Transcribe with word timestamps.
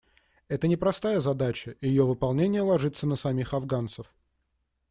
Это 0.47 0.67
непростая 0.67 1.19
задача, 1.19 1.75
и 1.79 1.87
ее 1.87 2.05
выполнение 2.05 2.63
ложится 2.63 3.05
на 3.05 3.15
самих 3.15 3.53
афганцев. 3.53 4.15